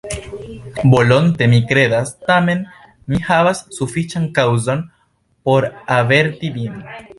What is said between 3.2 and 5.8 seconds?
havas sufiĉan kaŭzon, por